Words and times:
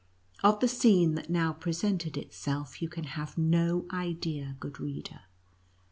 Of 0.43 0.61
the 0.61 0.67
scene 0.67 1.13
that 1.13 1.29
now 1.29 1.53
presented 1.53 2.17
itself 2.17 2.81
you 2.81 2.89
can 2.89 3.03
have 3.03 3.37
no 3.37 3.85
idea, 3.93 4.55
good 4.59 4.79
reader. 4.79 5.19